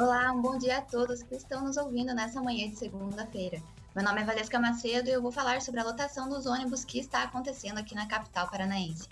[0.00, 3.62] Olá, um bom dia a todos que estão nos ouvindo nessa manhã de segunda-feira.
[3.94, 6.98] Meu nome é Valesca Macedo e eu vou falar sobre a lotação dos ônibus que
[6.98, 9.06] está acontecendo aqui na capital paranaense.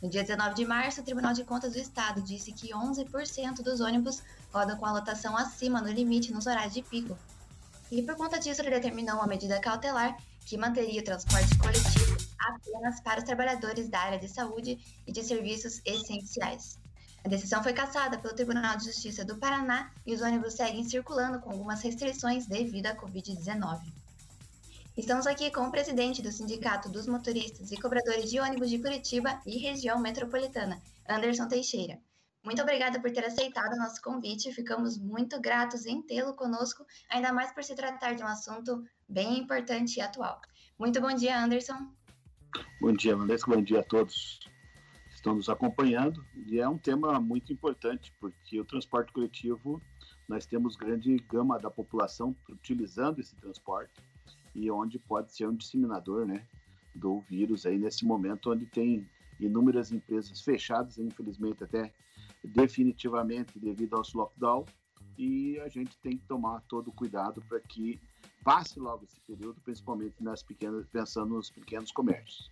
[0.00, 3.82] No dia 19 de março, o Tribunal de Contas do Estado disse que 11% dos
[3.82, 7.18] ônibus rodam com a lotação acima do limite nos horários de pico.
[7.92, 10.16] E por conta disso, ele determinou uma medida cautelar
[10.46, 15.22] que manteria o transporte coletivo apenas para os trabalhadores da área de saúde e de
[15.22, 16.79] serviços essenciais.
[17.22, 21.38] A decisão foi cassada pelo Tribunal de Justiça do Paraná e os ônibus seguem circulando
[21.38, 23.78] com algumas restrições devido à Covid-19.
[24.96, 29.38] Estamos aqui com o presidente do Sindicato dos Motoristas e Cobradores de Ônibus de Curitiba
[29.46, 31.98] e região metropolitana, Anderson Teixeira.
[32.42, 34.52] Muito obrigada por ter aceitado o nosso convite.
[34.54, 39.38] Ficamos muito gratos em tê-lo conosco, ainda mais por se tratar de um assunto bem
[39.38, 40.40] importante e atual.
[40.78, 41.92] Muito bom dia, Anderson.
[42.80, 43.44] Bom dia, Vanessa.
[43.46, 44.40] Bom dia a todos
[45.20, 46.24] estão nos acompanhando.
[46.46, 49.80] E é um tema muito importante, porque o transporte coletivo,
[50.28, 53.92] nós temos grande gama da população utilizando esse transporte
[54.54, 56.44] e onde pode ser um disseminador né,
[56.94, 61.92] do vírus aí nesse momento onde tem inúmeras empresas fechadas, infelizmente até
[62.42, 64.64] definitivamente devido aos lockdown,
[65.16, 68.00] e a gente tem que tomar todo o cuidado para que
[68.42, 72.50] passe logo esse período, principalmente nas pequenas, pensando nos pequenos comércios.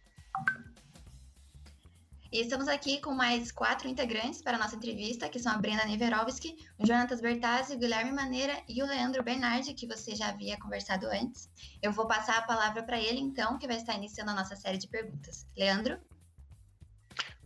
[2.31, 5.87] E estamos aqui com mais quatro integrantes para a nossa entrevista, que são a Brenda
[5.87, 10.59] Neverovski, o Jonatas Bertazzi, o Guilherme Maneira e o Leandro Bernardi, que você já havia
[10.59, 11.51] conversado antes.
[11.81, 14.77] Eu vou passar a palavra para ele, então, que vai estar iniciando a nossa série
[14.77, 15.47] de perguntas.
[15.57, 15.98] Leandro?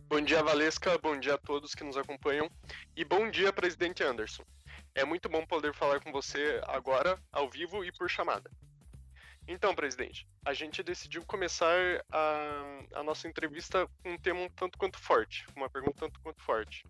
[0.09, 0.97] Bom dia, Valesca.
[0.97, 2.51] Bom dia a todos que nos acompanham.
[2.93, 4.43] E bom dia, presidente Anderson.
[4.93, 8.51] É muito bom poder falar com você agora, ao vivo e por chamada.
[9.47, 11.75] Então, presidente, a gente decidiu começar
[12.09, 16.19] a, a nossa entrevista com um tema um tanto quanto forte, uma pergunta um tanto
[16.21, 16.85] quanto forte.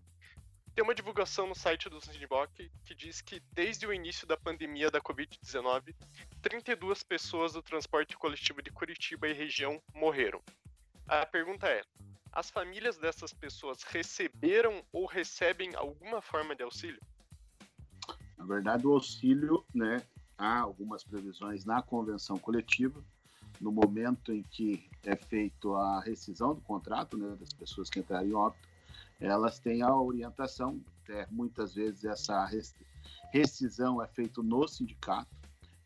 [0.74, 2.50] Tem uma divulgação no site do Sindboc
[2.84, 5.94] que diz que desde o início da pandemia da Covid-19,
[6.42, 10.42] 32 pessoas do transporte coletivo de Curitiba e região morreram.
[11.06, 11.82] A pergunta é:
[12.32, 17.00] as famílias dessas pessoas receberam ou recebem alguma forma de auxílio?
[18.36, 20.04] Na verdade, o auxílio, né,
[20.44, 23.02] há algumas previsões na convenção coletiva,
[23.60, 28.26] no momento em que é feito a rescisão do contrato né, das pessoas que entraram
[28.26, 28.68] em óbito,
[29.20, 32.48] elas têm a orientação, é, muitas vezes essa
[33.32, 35.34] rescisão é feita no sindicato,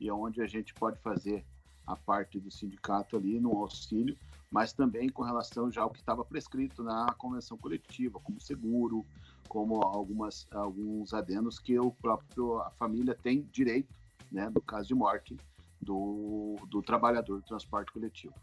[0.00, 1.44] e é onde a gente pode fazer
[1.86, 4.16] a parte do sindicato ali no auxílio,
[4.50, 9.04] mas também com relação já ao que estava prescrito na convenção coletiva, como seguro,
[9.48, 13.94] como algumas, alguns adenos que o próprio a família tem direito
[14.30, 15.36] né, do caso de morte
[15.80, 18.34] do, do trabalhador do transporte coletivo.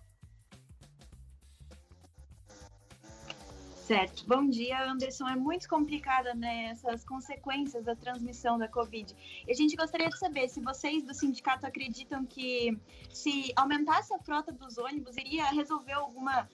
[3.86, 4.26] Certo.
[4.28, 5.28] Bom dia, Anderson.
[5.28, 9.16] É muito complicada né, essas consequências da transmissão da Covid.
[9.48, 12.76] E a gente gostaria de saber se vocês do sindicato acreditam que
[13.12, 16.50] se aumentasse a frota dos ônibus iria resolver alguma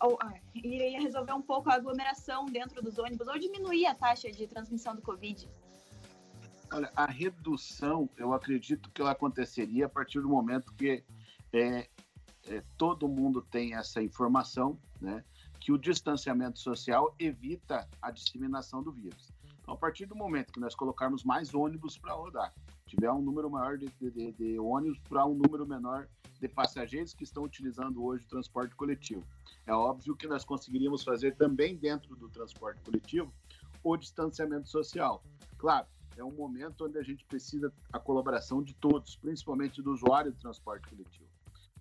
[0.00, 4.30] ou, ah, iria resolver um pouco a aglomeração dentro dos ônibus ou diminuir a taxa
[4.30, 5.48] de transmissão do Covid.
[6.70, 11.02] Olha, a redução, eu acredito que ela aconteceria a partir do momento que
[11.52, 11.88] é,
[12.46, 15.24] é, todo mundo tem essa informação, né?
[15.58, 19.28] Que o distanciamento social evita a disseminação do vírus.
[19.60, 22.54] Então, a partir do momento que nós colocarmos mais ônibus para rodar,
[22.86, 26.08] tiver um número maior de, de, de ônibus para um número menor
[26.40, 29.24] de passageiros que estão utilizando hoje o transporte coletivo.
[29.66, 33.32] É óbvio que nós conseguiríamos fazer também dentro do transporte coletivo
[33.82, 35.22] o distanciamento social.
[35.58, 35.86] Claro,
[36.18, 40.38] é um momento onde a gente precisa a colaboração de todos, principalmente do usuário do
[40.38, 41.28] transporte coletivo.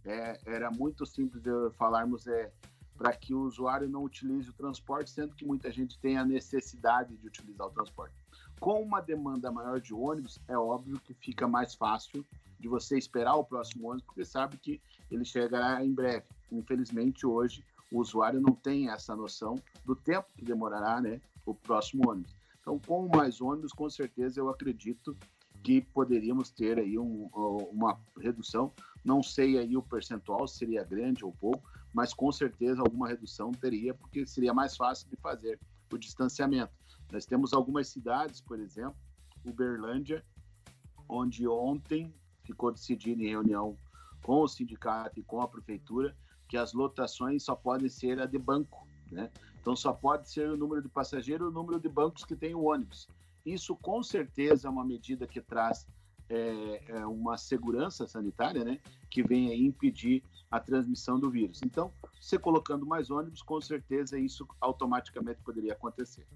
[0.05, 2.51] É, era muito simples de falarmos é,
[2.97, 7.15] para que o usuário não utilize o transporte, sendo que muita gente tem a necessidade
[7.17, 8.15] de utilizar o transporte.
[8.59, 12.25] Com uma demanda maior de ônibus, é óbvio que fica mais fácil
[12.59, 14.81] de você esperar o próximo ônibus, porque sabe que
[15.11, 16.25] ele chegará em breve.
[16.51, 19.55] Infelizmente, hoje, o usuário não tem essa noção
[19.85, 22.36] do tempo que demorará né, o próximo ônibus.
[22.67, 25.17] Então, com mais ônibus, com certeza eu acredito
[25.63, 27.29] que poderíamos ter aí um,
[27.71, 28.73] uma redução.
[29.05, 33.93] Não sei aí o percentual, seria grande ou pouco, mas com certeza alguma redução teria,
[33.93, 35.57] porque seria mais fácil de fazer
[35.89, 36.73] o distanciamento.
[37.09, 38.97] Nós temos algumas cidades, por exemplo,
[39.45, 40.21] Uberlândia,
[41.07, 43.77] onde ontem ficou decidido em reunião
[44.21, 46.13] com o sindicato e com a prefeitura
[46.49, 49.29] que as lotações só podem ser a de banco, né?
[49.61, 52.63] Então só pode ser o número de passageiros o número de bancos que tem o
[52.63, 53.07] ônibus.
[53.45, 55.85] Isso com certeza é uma medida que traz
[56.29, 58.79] é, é uma segurança sanitária, né?
[59.09, 61.61] Que vem a impedir a transmissão do vírus.
[61.63, 66.27] Então, você colocando mais ônibus, com certeza isso automaticamente poderia acontecer.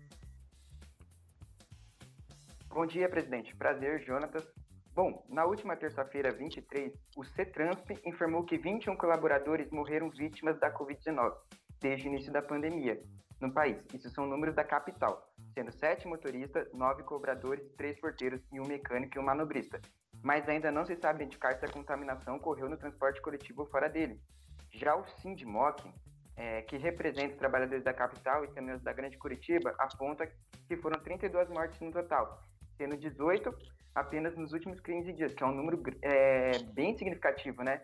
[2.70, 3.56] Bom dia, presidente.
[3.56, 4.48] Prazer, Jonatas.
[4.94, 11.34] Bom, na última terça-feira, 23, o CETRANSP informou que 21 colaboradores morreram vítimas da Covid-19
[11.82, 13.02] desde o início da pandemia
[13.42, 13.78] no país.
[13.94, 19.18] Isso são números da capital, sendo sete motoristas, nove cobradores, três porteiros e um mecânico
[19.18, 19.82] e um manobrista.
[20.22, 23.90] Mas ainda não se sabe indicar se a contaminação ocorreu no transporte coletivo ou fora
[23.90, 24.22] dele.
[24.70, 25.84] Já o Sindimoc,
[26.38, 30.32] é, que representa os trabalhadores da capital e também os da Grande Curitiba, aponta
[30.68, 32.42] que foram 32 mortes no total,
[32.78, 33.54] sendo 18
[33.94, 37.82] apenas nos últimos 15 dias, que é um número é, bem significativo, né?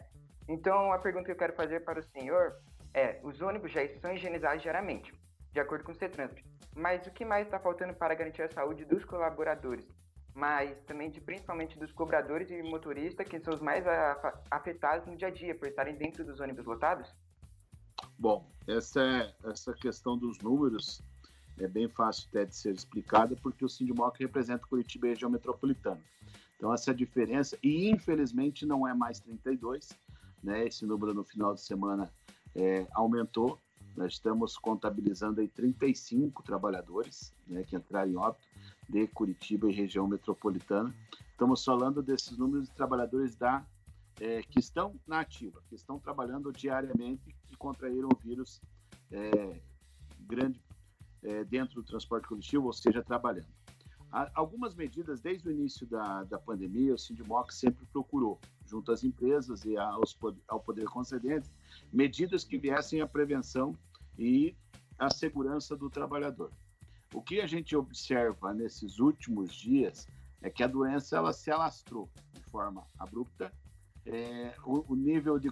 [0.48, 2.56] Então, a pergunta que eu quero fazer para o senhor
[2.98, 5.14] é: os ônibus já são higienizados diariamente,
[5.54, 6.44] de acordo com o CETRANSP,
[6.76, 9.88] mas o que mais está faltando para garantir a saúde dos colaboradores?
[10.34, 13.84] Mas também de principalmente dos cobradores e motoristas, que são os mais
[14.52, 17.12] afetados no dia a dia, por estarem dentro dos ônibus lotados?
[18.20, 21.02] Bom, essa, é, essa questão dos números
[21.60, 26.02] é bem fácil até de ser explicada, porque o Sindimoc representa Curitiba e região metropolitana.
[26.56, 29.90] Então, essa diferença, e infelizmente não é mais 32,
[30.44, 30.68] né?
[30.68, 32.12] Esse número no final de semana
[32.58, 33.60] é, aumentou.
[33.96, 38.44] Nós estamos contabilizando aí 35 trabalhadores né, que entraram em óbito
[38.90, 40.94] de Curitiba e região metropolitana.
[41.32, 43.66] Estamos falando desses números de trabalhadores da,
[44.20, 48.60] é, que estão na ativa, que estão trabalhando diariamente e contraíram o vírus
[49.12, 49.62] é,
[50.20, 50.60] grande
[51.24, 53.48] é, dentro do transporte coletivo, ou seja, trabalhando.
[54.12, 59.04] Há algumas medidas, desde o início da, da pandemia, o Sindimoc sempre procurou, junto às
[59.04, 60.18] empresas e aos,
[60.48, 61.50] ao poder concedente,
[61.92, 63.76] medidas que viessem à prevenção
[64.18, 64.56] e
[64.98, 66.52] à segurança do trabalhador.
[67.14, 70.08] O que a gente observa nesses últimos dias
[70.42, 73.52] é que a doença ela se alastrou de forma abrupta,
[74.06, 75.50] é, o, o, nível de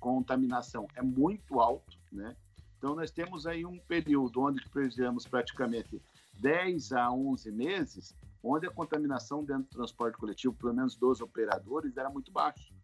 [0.00, 2.36] contaminação é muito alto, né?
[2.76, 6.02] Então, nós temos aí um período onde precisamos praticamente
[6.34, 11.96] 10 a 11 meses, onde a contaminação dentro do transporte coletivo, pelo menos dos operadores,
[11.96, 12.74] era muito baixa.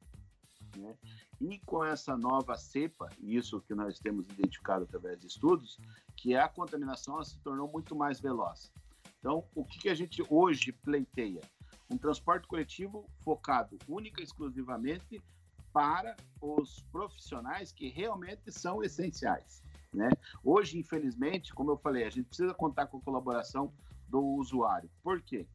[0.77, 0.97] Né?
[1.41, 5.79] E com essa nova cepa, isso que nós temos identificado através de estudos,
[6.17, 8.73] que a contaminação se tornou muito mais veloz.
[9.19, 11.43] Então, o que, que a gente hoje pleiteia?
[11.91, 15.23] Um transporte coletivo focado única e exclusivamente
[15.73, 19.63] para os profissionais que realmente são essenciais.
[19.93, 20.09] Né?
[20.43, 23.73] Hoje, infelizmente, como eu falei, a gente precisa contar com a colaboração
[24.11, 24.91] do usuário.
[25.03, 25.47] Por quê?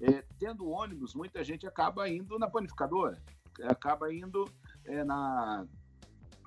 [0.00, 3.22] É, tendo ônibus, muita gente acaba indo na panificadora,
[3.64, 4.48] acaba indo
[4.84, 5.66] é, na,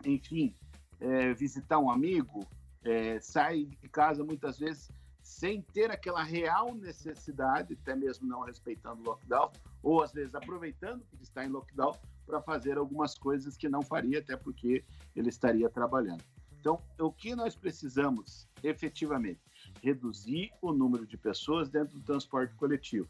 [0.06, 0.54] enfim,
[1.00, 2.46] é, visitar um amigo,
[2.84, 4.90] é, sai de casa muitas vezes
[5.22, 9.52] sem ter aquela real necessidade, até mesmo não respeitando o lockdown,
[9.82, 11.98] ou às vezes aproveitando que está em lockdown
[12.28, 14.84] para fazer algumas coisas que não faria, até porque
[15.16, 16.24] ele estaria trabalhando.
[16.60, 19.40] Então, o que nós precisamos efetivamente?
[19.82, 23.08] Reduzir o número de pessoas dentro do transporte coletivo.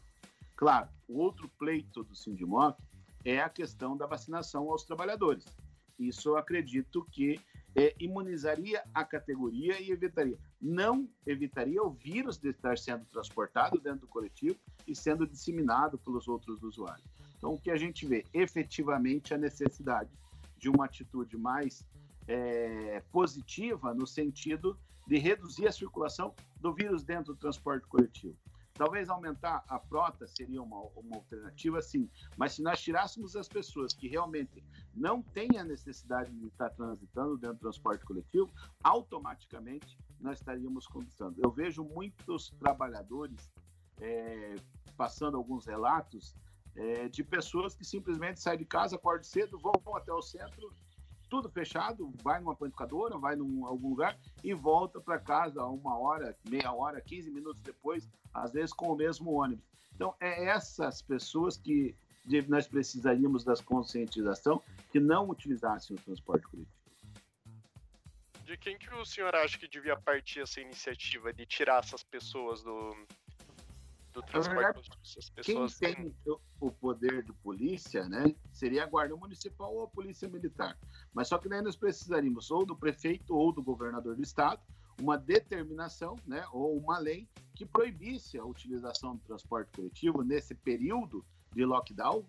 [0.54, 2.78] Claro, o outro pleito do Sindimoc
[3.24, 5.44] é a questão da vacinação aos trabalhadores.
[5.98, 7.40] Isso eu acredito que
[7.74, 10.38] é, imunizaria a categoria e evitaria.
[10.60, 16.26] Não evitaria o vírus de estar sendo transportado dentro do coletivo e sendo disseminado pelos
[16.26, 17.06] outros usuários.
[17.36, 20.10] Então, o que a gente vê efetivamente a necessidade
[20.56, 21.84] de uma atitude mais
[22.26, 28.36] é, positiva no sentido de reduzir a circulação do vírus dentro do transporte coletivo.
[28.74, 33.94] Talvez aumentar a frota seria uma, uma alternativa, sim, mas se nós tirássemos as pessoas
[33.94, 34.62] que realmente
[34.94, 41.40] não têm a necessidade de estar transitando dentro do transporte coletivo, automaticamente nós estaríamos conquistando.
[41.42, 43.50] Eu vejo muitos trabalhadores
[43.98, 44.56] é,
[44.94, 46.34] passando alguns relatos
[46.74, 50.70] é, de pessoas que simplesmente saem de casa, acordam cedo, vão até o centro
[51.36, 56.34] tudo fechado, vai numa panificadora, vai em algum lugar e volta para casa uma hora,
[56.48, 59.64] meia hora, 15 minutos depois, às vezes com o mesmo ônibus.
[59.94, 61.94] Então, é essas pessoas que
[62.48, 66.74] nós precisaríamos das conscientização que não utilizassem o transporte coletivo.
[68.44, 72.62] De quem que o senhor acha que devia partir essa iniciativa de tirar essas pessoas
[72.62, 72.96] do,
[74.16, 74.90] do transporte.
[75.42, 76.14] Quem tem
[76.58, 80.78] o poder de polícia, né, seria a Guarda Municipal ou a Polícia Militar.
[81.12, 84.60] Mas só que daí nós precisaríamos ou do prefeito ou do governador do estado
[84.98, 91.22] uma determinação, né, ou uma lei que proibisse a utilização do transporte coletivo nesse período
[91.54, 92.24] de lockdown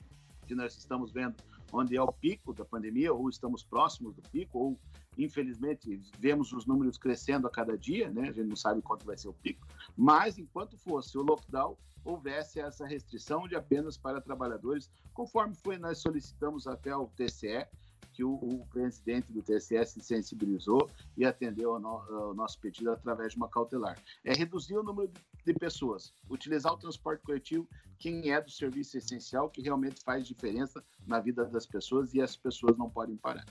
[0.46, 1.36] que nós estamos vendo,
[1.72, 4.79] onde é o pico da pandemia, ou estamos próximos do pico, ou
[5.18, 8.30] Infelizmente, vemos os números crescendo a cada dia, né?
[8.30, 9.66] A gente não sabe quanto vai ser o pico.
[9.96, 15.98] Mas, enquanto fosse o lockdown, houvesse essa restrição de apenas para trabalhadores, conforme foi nós
[15.98, 17.68] solicitamos até o TCE,
[18.14, 22.92] que o, o, presidente do TSE se sensibilizou e atendeu ao, no, ao, nosso pedido
[22.92, 23.96] através de uma cautelar.
[24.24, 25.12] É reduzir o número
[25.46, 27.70] de pessoas, utilizar o transporte coletivo,
[28.00, 32.36] quem é do serviço essencial, que realmente faz diferença na vida das pessoas e as
[32.36, 33.46] pessoas não podem parar.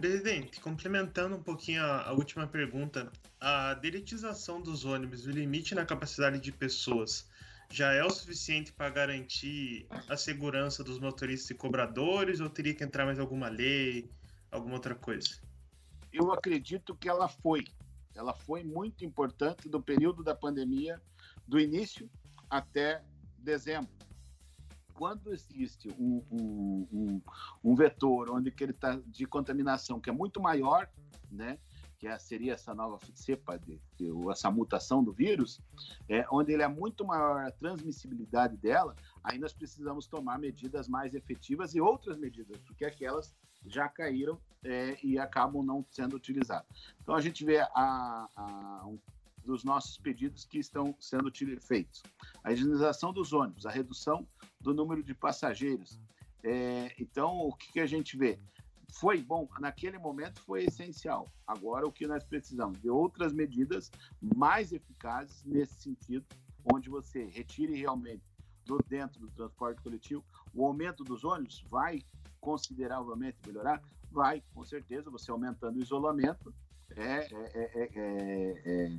[0.00, 5.84] Presidente, complementando um pouquinho a, a, última pergunta, a deletização dos ônibus, o limite na
[5.84, 7.28] capacidade de pessoas,
[7.70, 12.82] já é o suficiente para garantir a segurança dos motoristas e cobradores ou teria que
[12.82, 14.10] entrar mais alguma lei,
[14.50, 15.38] alguma outra coisa?
[16.10, 17.66] Eu acredito que ela foi.
[18.14, 20.98] Ela foi muito importante do período da pandemia,
[21.46, 22.10] do início
[22.48, 23.02] até
[23.36, 24.00] dezembro
[25.00, 27.22] quando existe um, um, um,
[27.64, 30.86] um vetor onde que ele está de contaminação que é muito maior,
[31.32, 31.58] né,
[31.98, 35.58] que é, seria essa nova cepa, de, de, essa mutação do vírus,
[36.06, 41.14] é, onde ele é muito maior a transmissibilidade dela, aí nós precisamos tomar medidas mais
[41.14, 46.68] efetivas e outras medidas, porque aquelas já caíram é, e acabam não sendo utilizadas.
[47.02, 48.98] Então a gente vê a, a, um,
[49.44, 51.30] dos nossos pedidos que estão sendo
[51.60, 52.02] feitos.
[52.44, 54.26] A higienização dos ônibus, a redução
[54.60, 55.98] do número de passageiros.
[56.42, 58.38] É, então, o que, que a gente vê?
[58.92, 61.28] Foi bom, naquele momento foi essencial.
[61.46, 62.80] Agora, o que nós precisamos?
[62.80, 66.26] De outras medidas mais eficazes nesse sentido,
[66.72, 68.22] onde você retire realmente
[68.66, 70.24] do dentro do transporte coletivo.
[70.54, 72.02] O aumento dos ônibus vai
[72.40, 73.82] consideravelmente melhorar?
[74.10, 75.10] Vai, com certeza.
[75.10, 76.52] Você aumentando o isolamento,
[76.96, 77.90] é, é, é,
[78.64, 78.98] é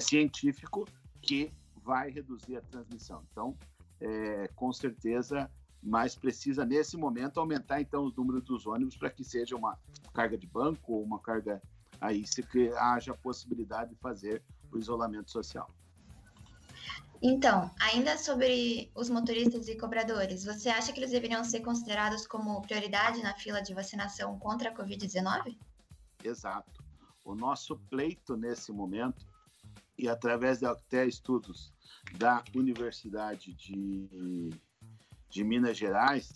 [0.00, 0.86] científico
[1.22, 3.22] que vai reduzir a transmissão.
[3.30, 3.56] Então,
[4.00, 5.50] é, com certeza,
[5.82, 9.78] mas precisa, nesse momento, aumentar então o número dos ônibus para que seja uma
[10.12, 11.62] carga de banco ou uma carga
[12.00, 15.70] aí, se que haja possibilidade de fazer o isolamento social.
[17.22, 22.62] Então, ainda sobre os motoristas e cobradores, você acha que eles deveriam ser considerados como
[22.62, 25.58] prioridade na fila de vacinação contra a Covid-19?
[26.24, 26.82] Exato.
[27.22, 29.26] O nosso pleito nesse momento,
[30.00, 31.70] e através de até estudos
[32.16, 34.50] da Universidade de,
[35.28, 36.32] de Minas Gerais,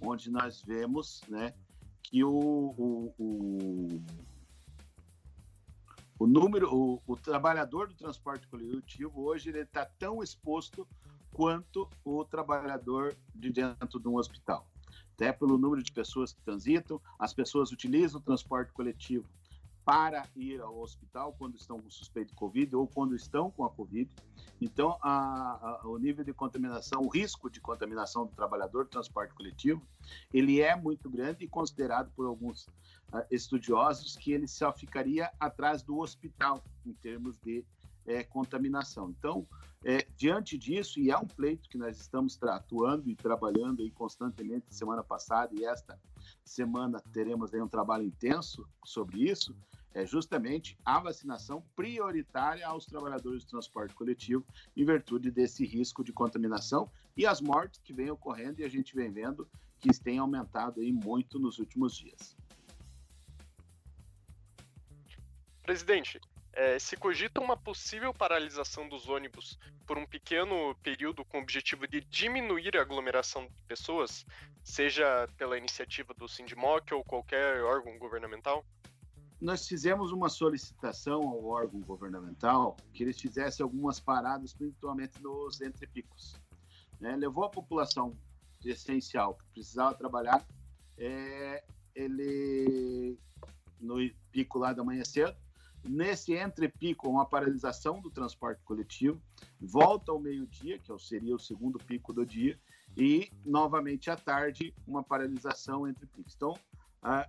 [0.00, 1.54] onde nós vemos né,
[2.02, 4.02] que o, o, o,
[6.18, 10.86] o número, o, o, trabalhador do transporte coletivo hoje ele está tão exposto
[11.32, 14.66] quanto o trabalhador de dentro de um hospital.
[15.14, 19.24] Até pelo número de pessoas que transitam, as pessoas utilizam o transporte coletivo
[19.84, 23.70] para ir ao hospital quando estão com suspeito de Covid ou quando estão com a
[23.70, 24.10] Covid.
[24.60, 29.34] Então, a, a, o nível de contaminação, o risco de contaminação do trabalhador do transporte
[29.34, 29.82] coletivo,
[30.32, 32.66] ele é muito grande e considerado por alguns
[33.12, 37.64] uh, estudiosos que ele só ficaria atrás do hospital em termos de
[38.06, 39.10] é, contaminação.
[39.10, 39.46] Então,
[39.84, 44.74] é, diante disso, e é um pleito que nós estamos atuando e trabalhando aí constantemente
[44.74, 45.98] semana passada e esta
[46.44, 49.54] semana teremos aí um trabalho intenso sobre isso,
[49.94, 54.44] é justamente a vacinação prioritária aos trabalhadores do transporte coletivo,
[54.76, 58.94] em virtude desse risco de contaminação e as mortes que vêm ocorrendo e a gente
[58.94, 59.48] vem vendo
[59.78, 62.36] que têm aumentado aí muito nos últimos dias.
[65.62, 66.20] Presidente,
[66.52, 71.86] é, se cogita uma possível paralisação dos ônibus por um pequeno período com o objetivo
[71.86, 74.26] de diminuir a aglomeração de pessoas,
[74.62, 78.64] seja pela iniciativa do Sindimoc ou qualquer órgão governamental?
[79.44, 86.34] Nós fizemos uma solicitação ao órgão governamental que eles fizessem algumas paradas, principalmente nos entrepicos.
[86.98, 87.14] Né?
[87.14, 88.16] Levou a população
[88.64, 90.42] essencial que precisava trabalhar,
[90.96, 91.62] é,
[91.94, 93.18] ele
[93.78, 93.96] no
[94.32, 95.36] pico lá da manhã cedo,
[95.84, 99.20] nesse entrepico, uma paralisação do transporte coletivo,
[99.60, 102.58] volta ao meio-dia, que seria o segundo pico do dia,
[102.96, 106.34] e novamente à tarde, uma paralisação entre picos.
[106.34, 106.56] Então,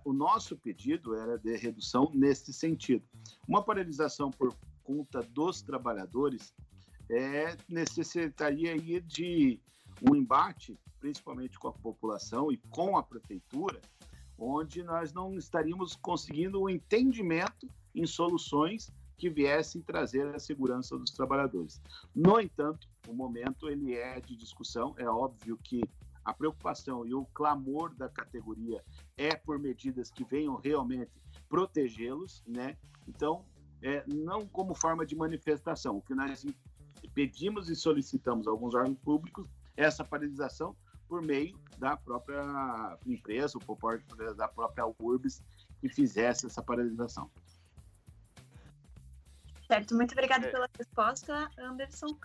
[0.04, 3.04] o nosso pedido era de redução nesse sentido.
[3.46, 6.54] Uma paralisação por conta dos trabalhadores
[7.10, 9.60] é, necessitaria de
[10.08, 13.80] um embate, principalmente com a população e com a prefeitura,
[14.38, 20.96] onde nós não estaríamos conseguindo o um entendimento em soluções que viessem trazer a segurança
[20.98, 21.80] dos trabalhadores.
[22.14, 24.94] No entanto, o momento ele é de discussão.
[24.98, 25.80] É óbvio que
[26.26, 28.84] a preocupação e o clamor da categoria
[29.16, 31.12] é por medidas que venham realmente
[31.48, 32.76] protegê-los, né?
[33.06, 33.44] Então,
[33.80, 35.96] é, não como forma de manifestação.
[35.96, 36.44] O que nós
[37.14, 40.74] pedimos e solicitamos a alguns órgãos públicos é essa paralisação
[41.08, 44.02] por meio da própria empresa, ou por
[44.34, 45.40] da própria URBS,
[45.80, 47.30] que fizesse essa paralisação.
[49.68, 50.50] Certo, muito obrigada é.
[50.50, 52.18] pela resposta, Anderson.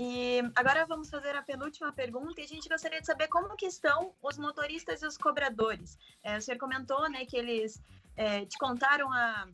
[0.00, 3.66] E agora vamos fazer a penúltima pergunta e a gente gostaria de saber como que
[3.66, 5.98] estão os motoristas e os cobradores.
[6.22, 7.82] É, o senhor comentou, né, que eles
[8.16, 9.48] é, te contaram a,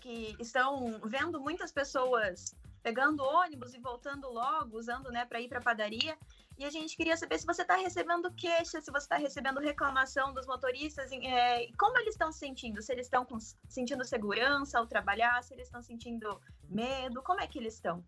[0.00, 5.60] que estão vendo muitas pessoas pegando ônibus e voltando logo, usando, né, para ir para
[5.60, 6.18] padaria.
[6.58, 10.34] E a gente queria saber se você está recebendo queixa, se você está recebendo reclamação
[10.34, 13.24] dos motoristas, é, como eles estão se sentindo, se eles estão
[13.68, 18.04] sentindo segurança ao trabalhar, se eles estão sentindo medo, como é que eles estão?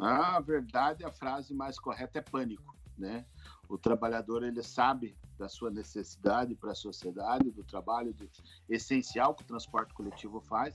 [0.00, 3.26] A verdade, a frase mais correta é pânico, né?
[3.68, 8.30] O trabalhador ele sabe da sua necessidade para a sociedade, do trabalho do,
[8.68, 10.74] essencial que o transporte coletivo faz,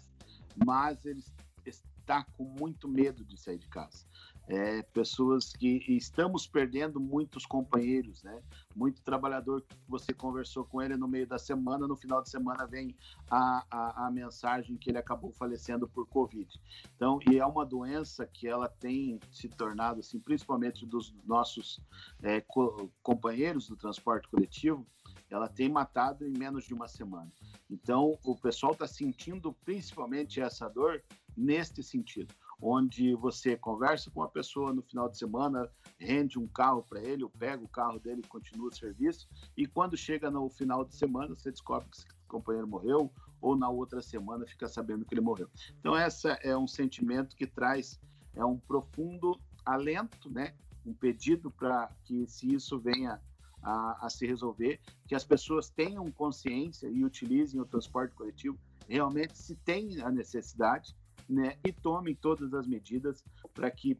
[0.65, 1.24] mas ele
[1.65, 4.05] está com muito medo de sair de casa
[4.48, 8.42] é, pessoas que estamos perdendo muitos companheiros, né?
[8.75, 12.66] Muito trabalhador que você conversou com ele no meio da semana, no final de semana
[12.66, 12.96] vem
[13.30, 16.48] a, a, a, mensagem que ele acabou falecendo por Covid.
[16.96, 21.82] Então, e é uma doença que ela tem se tornado, assim, principalmente dos nossos
[22.22, 24.86] é, co companheiros do transporte coletivo,
[25.30, 27.32] ela tem matado em menos de uma semana.
[27.70, 31.04] Então, o pessoal está sentindo principalmente essa dor
[31.36, 32.34] neste sentido
[32.67, 35.69] onde você conversa com a pessoa no final de semana,
[36.00, 39.67] rende um carro para ele, ou pega o carro dele e continua o serviço, e
[39.67, 44.01] quando chega no final de semana, você descobre que esse companheiro morreu, ou na outra
[44.01, 45.48] semana fica sabendo que ele morreu.
[45.79, 48.00] Então, essa é um sentimento que traz
[48.34, 50.55] é um profundo alento, né?
[50.84, 53.22] um pedido para que, se isso venha
[53.62, 58.57] a, a, se resolver, que as pessoas tenham consciência e utilizem o transporte coletivo
[58.88, 60.95] realmente se tem a necessidade
[61.27, 63.98] né, e tomem todas as medidas para que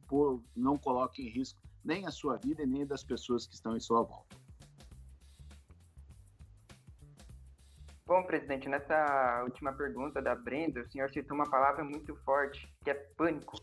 [0.56, 3.80] não coloquem em risco nem a sua vida e nem das pessoas que estão em
[3.80, 4.36] sua volta.
[8.08, 12.92] Bom, presidente, nessa última pergunta da Brenda, o senhor citou uma palavra muito forte, que
[12.92, 13.58] é pânico.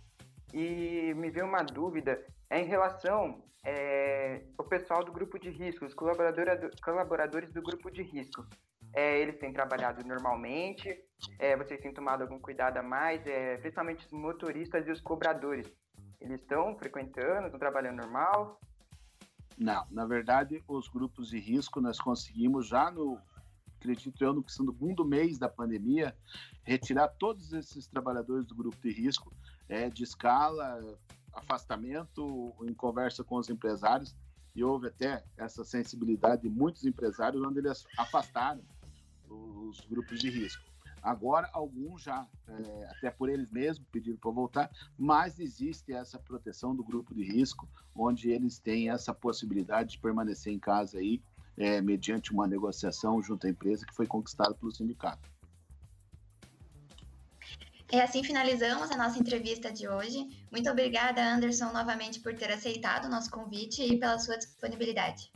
[0.52, 5.85] E me veio uma dúvida é em relação é, ao pessoal do grupo de risco,
[5.85, 8.45] os colaboradores do grupo de risco
[8.94, 10.94] é, eles têm trabalhado normalmente,
[11.38, 15.66] é, vocês têm tomado algum cuidado a mais, é, principalmente os motoristas e os cobradores.
[16.20, 18.61] Eles estão frequentando, estão trabalhando normal?
[19.59, 23.18] Não, na verdade, os grupos de risco nós conseguimos já no,
[23.78, 26.16] acredito eu, no segundo mês da pandemia,
[26.64, 29.33] retirar todos esses trabalhadores do grupo de risco
[29.68, 30.81] é, de escala,
[31.33, 34.14] afastamento, em conversa com os empresários,
[34.55, 38.62] e houve até essa sensibilidade de muitos empresários, onde eles afastaram
[39.33, 40.62] os grupos de risco.
[41.03, 46.77] Agora, alguns já, é, até por eles mesmos, pediram para voltar, mas existe essa proteção
[46.77, 51.21] do grupo de risco, onde eles têm essa possibilidade de permanecer em casa aí,
[51.57, 55.29] é, mediante uma negociação junto à empresa que foi conquistada pelo sindicato.
[57.92, 60.27] E assim finalizamos a nossa entrevista de hoje.
[60.51, 65.31] Muito obrigada, Anderson, novamente por ter aceitado o nosso convite e pela sua disponibilidade.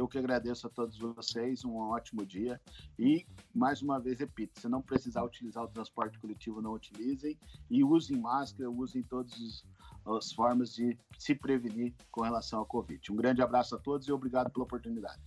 [0.00, 2.58] Eu que agradeço a todos vocês, um ótimo dia.
[2.98, 7.38] E, mais uma vez, repito: se não precisar utilizar o transporte coletivo, não utilizem.
[7.68, 9.62] E usem máscara, usem todas
[10.06, 13.12] as formas de se prevenir com relação ao Covid.
[13.12, 15.20] Um grande abraço a todos e obrigado pela oportunidade.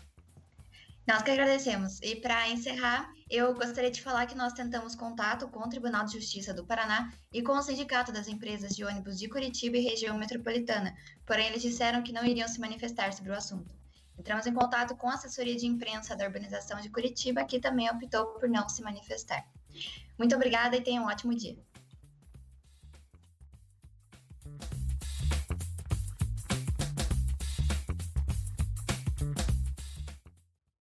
[1.05, 2.01] Nós que agradecemos.
[2.01, 6.13] E para encerrar, eu gostaria de falar que nós tentamos contato com o Tribunal de
[6.13, 10.17] Justiça do Paraná e com o Sindicato das Empresas de Ônibus de Curitiba e região
[10.17, 10.95] metropolitana,
[11.27, 13.82] porém eles disseram que não iriam se manifestar sobre o assunto.
[14.17, 18.28] Entramos em contato com a assessoria de imprensa da urbanização de Curitiba, que também optou
[18.28, 19.45] por não se manifestar.
[20.17, 21.58] Muito obrigada e tenha um ótimo dia.